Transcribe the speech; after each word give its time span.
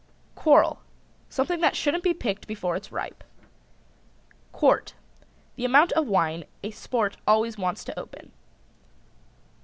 QUARREL. 0.33 0.81
Something 1.29 1.61
that 1.61 1.75
shouldn't 1.75 2.03
be 2.03 2.11
picked 2.15 2.47
before 2.47 2.75
it's 2.75 2.91
ripe. 2.91 3.23
QUART. 4.51 4.95
The 5.57 5.65
amount 5.65 5.91
of 5.91 6.07
wine 6.07 6.45
a 6.63 6.71
sport 6.71 7.17
always 7.27 7.59
wants 7.59 7.83
to 7.83 7.99
open. 7.99 8.31